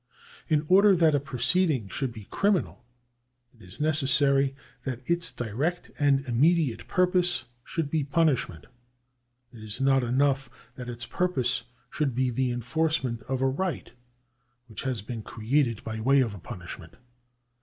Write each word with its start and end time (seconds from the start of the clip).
In 0.47 0.65
order 0.67 0.95
that 0.95 1.13
a 1.13 1.19
proceeding 1.19 1.87
should 1.87 2.11
be 2.11 2.25
criminal 2.31 2.83
it 3.53 3.61
is 3.61 3.79
necessary 3.79 4.55
that 4.83 5.07
its 5.07 5.31
direct 5.31 5.91
and 5.99 6.25
immediate 6.25 6.87
purpose 6.87 7.45
should 7.63 7.91
be 7.91 8.03
punishment; 8.03 8.65
it 9.53 9.61
is 9.61 9.79
not 9.79 10.03
enough 10.03 10.49
that 10.73 10.89
its 10.89 11.05
purpose 11.05 11.65
should 11.91 12.15
be 12.15 12.31
the 12.31 12.49
enforcement 12.51 13.21
of 13.27 13.41
a 13.43 13.47
right 13.47 13.91
which 14.65 14.81
has 14.81 15.03
been 15.03 15.21
created 15.21 15.83
by 15.83 15.99
way 15.99 16.21
of 16.21 16.41
punishment. 16.41 16.95